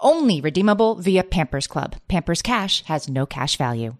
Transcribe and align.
Only 0.00 0.40
redeemable 0.40 0.94
via 0.94 1.24
Pampers 1.24 1.66
Club. 1.66 1.96
Pampers 2.06 2.40
Cash 2.40 2.84
has 2.84 3.08
no 3.08 3.26
cash 3.26 3.56
value. 3.56 3.96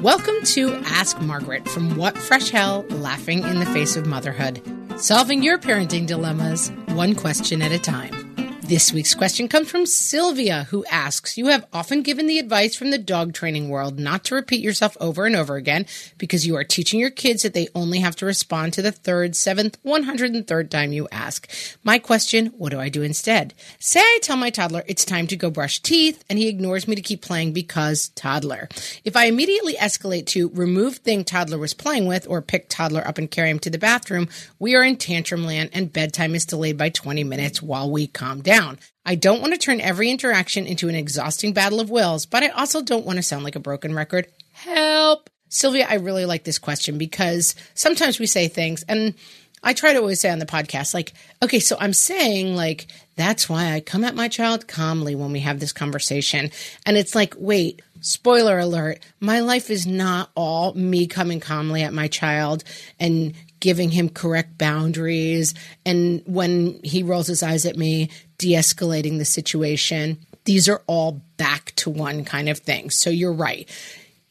Welcome 0.00 0.42
to 0.44 0.72
Ask 0.86 1.20
Margaret 1.20 1.68
from 1.68 1.98
What 1.98 2.16
Fresh 2.16 2.48
Hell 2.48 2.86
Laughing 2.88 3.42
in 3.42 3.58
the 3.58 3.66
Face 3.66 3.94
of 3.94 4.06
Motherhood. 4.06 4.62
Solving 4.96 5.42
your 5.42 5.58
parenting 5.58 6.06
dilemmas 6.06 6.72
one 6.88 7.14
question 7.14 7.60
at 7.60 7.72
a 7.72 7.78
time. 7.78 8.17
This 8.68 8.92
week's 8.92 9.14
question 9.14 9.48
comes 9.48 9.70
from 9.70 9.86
Sylvia, 9.86 10.64
who 10.64 10.84
asks 10.90 11.38
You 11.38 11.46
have 11.46 11.66
often 11.72 12.02
given 12.02 12.26
the 12.26 12.38
advice 12.38 12.76
from 12.76 12.90
the 12.90 12.98
dog 12.98 13.32
training 13.32 13.70
world 13.70 13.98
not 13.98 14.24
to 14.24 14.34
repeat 14.34 14.60
yourself 14.60 14.94
over 15.00 15.24
and 15.24 15.34
over 15.34 15.56
again 15.56 15.86
because 16.18 16.46
you 16.46 16.54
are 16.54 16.64
teaching 16.64 17.00
your 17.00 17.08
kids 17.08 17.44
that 17.44 17.54
they 17.54 17.68
only 17.74 18.00
have 18.00 18.14
to 18.16 18.26
respond 18.26 18.74
to 18.74 18.82
the 18.82 18.92
third, 18.92 19.34
seventh, 19.34 19.82
103rd 19.84 20.68
time 20.68 20.92
you 20.92 21.08
ask. 21.10 21.48
My 21.82 21.98
question 21.98 22.48
What 22.58 22.72
do 22.72 22.78
I 22.78 22.90
do 22.90 23.00
instead? 23.00 23.54
Say 23.78 24.00
I 24.00 24.18
tell 24.20 24.36
my 24.36 24.50
toddler 24.50 24.84
it's 24.86 25.06
time 25.06 25.26
to 25.28 25.36
go 25.36 25.48
brush 25.48 25.80
teeth, 25.80 26.22
and 26.28 26.38
he 26.38 26.48
ignores 26.48 26.86
me 26.86 26.94
to 26.94 27.00
keep 27.00 27.22
playing 27.22 27.54
because 27.54 28.08
toddler. 28.10 28.68
If 29.02 29.16
I 29.16 29.28
immediately 29.28 29.76
escalate 29.76 30.26
to 30.26 30.50
remove 30.50 30.96
thing 30.96 31.24
toddler 31.24 31.56
was 31.56 31.72
playing 31.72 32.04
with 32.04 32.28
or 32.28 32.42
pick 32.42 32.68
toddler 32.68 33.08
up 33.08 33.16
and 33.16 33.30
carry 33.30 33.48
him 33.48 33.60
to 33.60 33.70
the 33.70 33.78
bathroom, 33.78 34.28
we 34.58 34.74
are 34.74 34.84
in 34.84 34.98
tantrum 34.98 35.46
land 35.46 35.70
and 35.72 35.90
bedtime 35.90 36.34
is 36.34 36.44
delayed 36.44 36.76
by 36.76 36.90
20 36.90 37.24
minutes 37.24 37.62
while 37.62 37.90
we 37.90 38.06
calm 38.06 38.42
down 38.42 38.57
down. 38.58 38.78
I 39.04 39.14
don't 39.14 39.40
want 39.40 39.54
to 39.54 39.58
turn 39.58 39.80
every 39.80 40.10
interaction 40.10 40.66
into 40.66 40.88
an 40.88 40.94
exhausting 40.94 41.52
battle 41.52 41.80
of 41.80 41.90
wills, 41.90 42.26
but 42.26 42.42
I 42.42 42.48
also 42.48 42.82
don't 42.82 43.06
want 43.06 43.16
to 43.16 43.22
sound 43.22 43.44
like 43.44 43.56
a 43.56 43.60
broken 43.60 43.94
record. 43.94 44.26
Help! 44.52 45.30
Sylvia, 45.48 45.86
I 45.88 45.94
really 45.94 46.26
like 46.26 46.44
this 46.44 46.58
question 46.58 46.98
because 46.98 47.54
sometimes 47.74 48.18
we 48.18 48.26
say 48.26 48.48
things 48.48 48.84
and 48.88 49.14
I 49.62 49.72
try 49.72 49.92
to 49.92 49.98
always 49.98 50.20
say 50.20 50.30
on 50.30 50.38
the 50.38 50.46
podcast, 50.46 50.94
like, 50.94 51.14
okay, 51.42 51.58
so 51.58 51.76
I'm 51.80 51.92
saying, 51.92 52.54
like, 52.54 52.86
that's 53.16 53.48
why 53.48 53.72
I 53.72 53.80
come 53.80 54.04
at 54.04 54.14
my 54.14 54.28
child 54.28 54.68
calmly 54.68 55.14
when 55.14 55.32
we 55.32 55.40
have 55.40 55.58
this 55.58 55.72
conversation. 55.72 56.50
And 56.86 56.96
it's 56.96 57.14
like, 57.14 57.34
wait, 57.38 57.82
spoiler 58.00 58.58
alert, 58.58 59.00
my 59.20 59.40
life 59.40 59.70
is 59.70 59.86
not 59.86 60.30
all 60.34 60.74
me 60.74 61.06
coming 61.06 61.40
calmly 61.40 61.82
at 61.82 61.92
my 61.92 62.08
child 62.08 62.62
and 63.00 63.34
giving 63.60 63.90
him 63.90 64.08
correct 64.08 64.58
boundaries. 64.58 65.54
And 65.84 66.22
when 66.26 66.80
he 66.84 67.02
rolls 67.02 67.26
his 67.26 67.42
eyes 67.42 67.66
at 67.66 67.76
me, 67.76 68.10
de 68.38 68.52
escalating 68.52 69.18
the 69.18 69.24
situation. 69.24 70.18
These 70.44 70.68
are 70.68 70.82
all 70.86 71.22
back 71.36 71.72
to 71.76 71.90
one 71.90 72.24
kind 72.24 72.48
of 72.48 72.58
thing. 72.58 72.90
So 72.90 73.10
you're 73.10 73.32
right. 73.32 73.68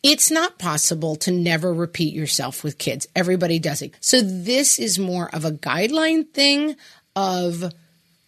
It's 0.02 0.32
not 0.32 0.58
possible 0.58 1.16
to 1.18 1.32
never 1.32 1.74
repeat 1.74 2.14
yourself 2.14 2.64
with 2.64 2.78
kids. 2.78 3.08
Everybody 3.16 3.60
does 3.60 3.82
it. 3.82 3.94
So 4.00 4.22
this 4.22 4.80
is 4.80 4.98
more 4.98 5.30
of 5.34 5.44
a 5.44 5.52
guideline 5.52 6.30
thing 6.30 6.76
of 7.16 7.74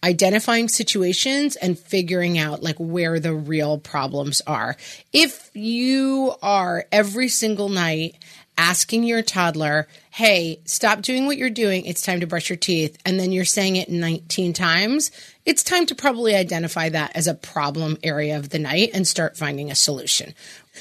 identifying 0.02 0.68
situations 0.68 1.56
and 1.56 1.78
figuring 1.78 2.38
out 2.38 2.62
like 2.62 2.76
where 2.76 3.20
the 3.20 3.34
real 3.34 3.78
problems 3.78 4.40
are. 4.46 4.76
If 5.12 5.50
you 5.54 6.34
are 6.42 6.86
every 6.90 7.28
single 7.28 7.68
night 7.68 8.16
asking 8.60 9.04
your 9.04 9.22
toddler, 9.22 9.88
hey, 10.10 10.60
stop 10.66 11.00
doing 11.00 11.24
what 11.24 11.38
you're 11.38 11.48
doing. 11.48 11.86
It's 11.86 12.02
time 12.02 12.20
to 12.20 12.26
brush 12.26 12.50
your 12.50 12.58
teeth. 12.58 12.98
And 13.06 13.18
then 13.18 13.32
you're 13.32 13.46
saying 13.46 13.76
it 13.76 13.88
19 13.88 14.52
times. 14.52 15.10
It's 15.46 15.64
time 15.64 15.86
to 15.86 15.94
probably 15.94 16.34
identify 16.34 16.90
that 16.90 17.16
as 17.16 17.26
a 17.26 17.34
problem 17.34 17.96
area 18.02 18.36
of 18.36 18.50
the 18.50 18.58
night 18.58 18.90
and 18.92 19.08
start 19.08 19.38
finding 19.38 19.70
a 19.70 19.74
solution. 19.74 20.34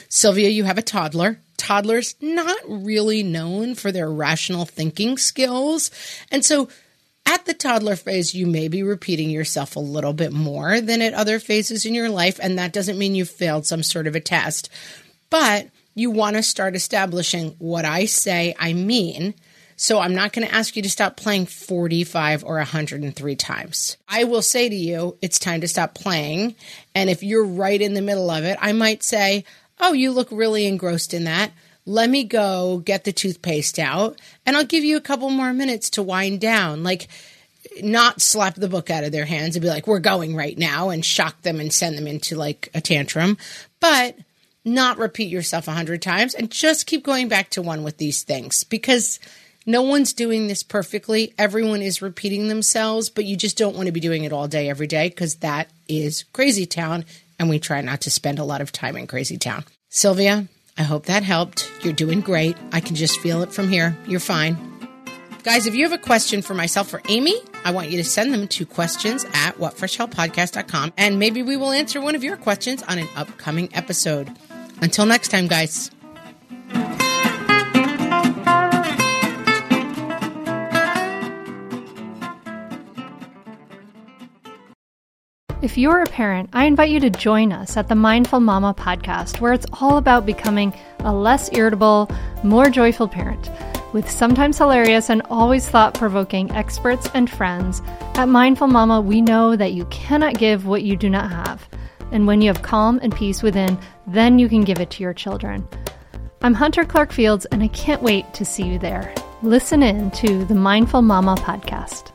Sylvia, 0.10 0.50
you 0.50 0.66
have 0.66 0.78
a 0.78 0.82
toddler. 0.82 1.40
Toddlers 1.56 2.16
not 2.20 2.60
really 2.68 3.24
known 3.24 3.76
for 3.76 3.94
their 3.94 4.12
rational 4.12 4.66
thinking 4.66 5.18
skills. 5.18 5.90
And 6.32 6.44
so 6.44 6.68
at 7.26 7.46
the 7.46 7.54
toddler 7.54 7.96
phase, 7.96 8.36
you 8.36 8.46
may 8.46 8.68
be 8.68 8.84
repeating 8.84 9.30
yourself 9.30 9.78
a 9.78 9.80
little 9.80 10.14
bit 10.14 10.34
more 10.34 10.82
than 10.82 11.02
at 11.02 11.14
other 11.14 11.40
phases 11.40 11.86
in 11.86 11.94
your 11.94 12.10
life. 12.10 12.42
And 12.44 12.60
that 12.60 12.74
doesn't 12.74 13.00
mean 13.00 13.16
you 13.16 13.24
failed 13.24 13.66
some 13.66 13.84
sort 13.84 14.06
of 14.06 14.16
a 14.16 14.20
test. 14.20 14.70
But 15.30 15.70
you 15.96 16.12
want 16.12 16.36
to 16.36 16.44
start 16.44 16.76
establishing 16.76 17.56
what 17.60 17.86
I 17.86 18.06
say 18.06 18.56
I 18.60 18.74
mean. 18.74 19.34
So 19.76 20.00
I'm 20.00 20.14
not 20.14 20.34
going 20.34 20.46
to 20.46 20.54
ask 20.54 20.76
you 20.76 20.82
to 20.84 20.90
stop 20.90 21.16
playing 21.16 21.46
45 21.46 22.44
or 22.44 22.58
103 22.58 23.36
times. 23.38 23.96
I 24.10 24.26
will 24.26 24.42
say 24.42 24.68
to 24.68 24.76
you, 24.76 25.18
it's 25.22 25.40
time 25.40 25.62
to 25.62 25.70
stop 25.70 25.96
playing. 25.96 26.56
And 26.94 27.10
if 27.10 27.24
you're 27.24 27.46
right 27.46 27.82
in 27.82 27.94
the 27.94 28.02
middle 28.02 28.30
of 28.30 28.44
it, 28.44 28.58
I 28.60 28.74
might 28.74 29.04
say, 29.04 29.46
Oh, 29.80 29.94
you 29.94 30.12
look 30.12 30.28
really 30.32 30.66
engrossed 30.66 31.14
in 31.14 31.24
that. 31.24 31.54
Let 31.86 32.10
me 32.10 32.26
go 32.26 32.80
get 32.80 33.06
the 33.06 33.14
toothpaste 33.14 33.80
out 33.80 34.20
and 34.46 34.58
I'll 34.58 34.66
give 34.66 34.84
you 34.84 34.98
a 34.98 35.02
couple 35.02 35.30
more 35.30 35.54
minutes 35.54 35.90
to 35.92 36.04
wind 36.04 36.42
down. 36.42 36.84
Like, 36.84 37.08
not 37.82 38.22
slap 38.22 38.56
the 38.56 38.68
book 38.68 38.90
out 38.90 39.04
of 39.04 39.12
their 39.12 39.26
hands 39.26 39.56
and 39.56 39.64
be 39.64 39.70
like, 39.70 39.88
we're 39.88 40.00
going 40.00 40.36
right 40.36 40.58
now 40.58 40.90
and 40.90 41.04
shock 41.04 41.42
them 41.42 41.60
and 41.60 41.72
send 41.72 41.98
them 41.98 42.08
into 42.08 42.36
like 42.36 42.70
a 42.74 42.82
tantrum. 42.82 43.38
But 43.80 44.18
not 44.66 44.98
repeat 44.98 45.30
yourself 45.30 45.68
a 45.68 45.72
hundred 45.72 46.02
times 46.02 46.34
and 46.34 46.52
just 46.52 46.86
keep 46.86 47.04
going 47.04 47.28
back 47.28 47.50
to 47.52 47.62
one 47.62 47.84
with 47.84 47.98
these 47.98 48.24
things 48.24 48.64
because 48.64 49.20
no 49.66 49.82
one's 49.82 50.14
doing 50.14 50.48
this 50.48 50.64
perfectly. 50.64 51.34
Everyone 51.38 51.82
is 51.82 52.02
repeating 52.02 52.48
themselves, 52.48 53.10
but 53.10 53.26
you 53.26 53.36
just 53.36 53.58
don't 53.58 53.76
want 53.76 53.86
to 53.86 53.92
be 53.92 54.00
doing 54.00 54.24
it 54.24 54.34
all 54.34 54.48
day, 54.48 54.70
every 54.70 54.88
day, 54.88 55.10
because 55.10 55.36
that 55.38 55.70
is 55.88 56.24
crazy 56.34 56.66
town. 56.66 57.06
And 57.38 57.50
we 57.50 57.60
try 57.60 57.82
not 57.82 58.02
to 58.02 58.12
spend 58.12 58.40
a 58.40 58.44
lot 58.44 58.62
of 58.62 58.72
time 58.72 58.98
in 58.98 59.08
crazy 59.08 59.38
town. 59.38 59.64
Sylvia, 59.90 60.48
I 60.78 60.84
hope 60.84 61.06
that 61.06 61.24
helped. 61.24 61.72
You're 61.84 61.94
doing 61.94 62.22
great. 62.22 62.58
I 62.72 62.80
can 62.80 62.96
just 62.96 63.20
feel 63.20 63.44
it 63.44 63.54
from 63.54 63.70
here. 63.70 63.98
You're 64.08 64.20
fine. 64.20 64.58
Guys, 65.44 65.68
if 65.68 65.76
you 65.76 65.84
have 65.84 65.94
a 65.94 66.04
question 66.04 66.42
for 66.42 66.54
myself 66.54 66.94
or 66.94 67.02
Amy, 67.08 67.40
I 67.64 67.72
want 67.72 67.90
you 67.92 67.98
to 67.98 68.04
send 68.04 68.34
them 68.34 68.48
to 68.50 68.66
questions 68.66 69.26
at 69.34 69.58
whatfreshhellpodcast.com 69.58 70.94
and 70.98 71.18
maybe 71.18 71.44
we 71.44 71.56
will 71.56 71.72
answer 71.72 72.02
one 72.02 72.16
of 72.16 72.24
your 72.24 72.38
questions 72.38 72.84
on 72.84 72.98
an 72.98 73.08
upcoming 73.16 73.70
episode. 73.74 74.30
Until 74.82 75.06
next 75.06 75.30
time, 75.30 75.48
guys. 75.48 75.92
If 85.62 85.78
you're 85.78 86.02
a 86.02 86.06
parent, 86.06 86.50
I 86.54 86.66
invite 86.66 86.90
you 86.90 87.02
to 87.02 87.10
join 87.10 87.52
us 87.52 87.76
at 87.76 87.90
the 87.90 87.96
Mindful 87.96 88.40
Mama 88.40 88.74
podcast, 88.74 89.42
where 89.42 89.52
it's 89.52 89.66
all 89.74 89.98
about 89.98 90.26
becoming 90.26 90.74
a 91.00 91.14
less 91.14 91.52
irritable, 91.52 92.10
more 92.44 92.70
joyful 92.70 93.10
parent. 93.10 93.52
With 93.92 94.10
sometimes 94.10 94.58
hilarious 94.58 95.10
and 95.10 95.22
always 95.30 95.68
thought 95.68 95.96
provoking 95.96 96.50
experts 96.52 97.10
and 97.14 97.30
friends, 97.30 97.82
at 98.16 98.30
Mindful 98.30 98.68
Mama, 98.68 99.02
we 99.02 99.20
know 99.22 99.58
that 99.58 99.74
you 99.74 99.84
cannot 99.86 100.38
give 100.38 100.66
what 100.66 100.84
you 100.84 100.96
do 100.96 101.10
not 101.10 101.30
have. 101.30 101.68
And 102.12 102.26
when 102.26 102.42
you 102.42 102.48
have 102.48 102.62
calm 102.62 103.00
and 103.04 103.16
peace 103.16 103.44
within, 103.44 103.78
then 104.08 104.40
you 104.40 104.50
can 104.50 104.64
give 104.64 104.80
it 104.80 104.90
to 104.92 105.04
your 105.04 105.14
children. 105.14 105.68
I'm 106.42 106.54
Hunter 106.54 106.86
Clark 106.86 107.12
Fields, 107.12 107.46
and 107.46 107.62
I 107.62 107.68
can't 107.68 108.02
wait 108.02 108.34
to 108.34 108.46
see 108.46 108.64
you 108.64 108.80
there. 108.80 109.14
Listen 109.42 109.84
in 109.84 110.10
to 110.12 110.46
the 110.46 110.56
Mindful 110.56 111.02
Mama 111.02 111.36
podcast. 111.36 112.12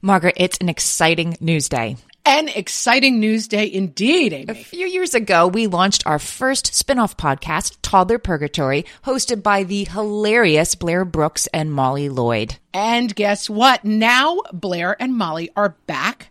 Margaret, 0.00 0.36
it's 0.38 0.58
an 0.58 0.68
exciting 0.68 1.36
news 1.40 1.68
day. 1.68 1.96
An 2.24 2.48
exciting 2.48 3.20
news 3.20 3.48
day 3.48 3.72
indeed, 3.72 4.32
Amy. 4.32 4.46
A 4.48 4.54
few 4.54 4.86
years 4.86 5.14
ago, 5.14 5.46
we 5.48 5.66
launched 5.66 6.06
our 6.06 6.18
first 6.18 6.74
spin 6.74 6.98
off 6.98 7.16
podcast, 7.16 7.78
Toddler 7.82 8.18
Purgatory, 8.18 8.84
hosted 9.04 9.42
by 9.42 9.64
the 9.64 9.84
hilarious 9.84 10.74
Blair 10.74 11.04
Brooks 11.04 11.48
and 11.48 11.72
Molly 11.72 12.08
Lloyd. 12.08 12.56
And 12.72 13.14
guess 13.14 13.48
what? 13.50 13.84
Now 13.84 14.42
Blair 14.52 14.94
and 15.00 15.16
Molly 15.16 15.50
are 15.56 15.74
back 15.86 16.30